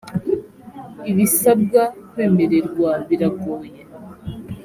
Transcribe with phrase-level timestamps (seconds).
[1.11, 3.79] ibisabwa kwemererwa biragoye.